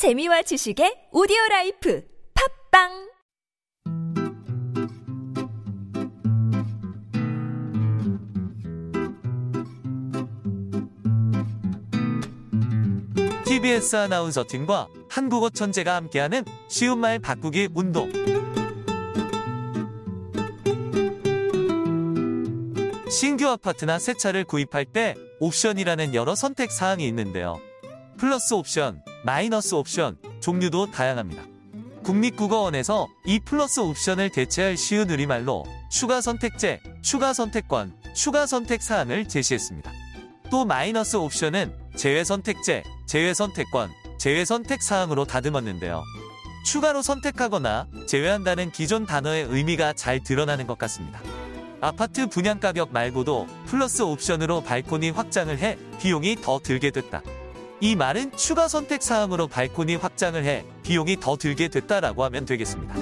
[0.00, 2.02] 재미와 지식의 오디오 Life
[2.72, 3.10] 팟빵
[13.44, 18.10] TBS 아나운서 팀과 한국어 천재가 함께하는 쉬운 말 바꾸기 운동.
[23.10, 27.60] 신규 아파트나 새 차를 구입할 때 옵션이라는 여러 선택 사항이 있는데요.
[28.16, 31.42] 플러스 옵션, 마이너스 옵션, 종류도 다양합니다.
[32.02, 39.92] 국립국어원에서 이 플러스 옵션을 대체할 쉬운 우리말로 추가 선택제, 추가 선택권, 추가 선택 사항을 제시했습니다.
[40.50, 46.02] 또 마이너스 옵션은 제외 선택제, 제외 선택권, 제외 선택 사항으로 다듬었는데요.
[46.64, 51.20] 추가로 선택하거나 제외한다는 기존 단어의 의미가 잘 드러나는 것 같습니다.
[51.82, 57.22] 아파트 분양 가격 말고도 플러스 옵션으로 발코니 확장을 해 비용이 더 들게 됐다.
[57.82, 62.94] 이 말은 추가 선택 사항으로 발코니 확장을 해 비용이 더 들게 됐다라고 하면 되겠습니다.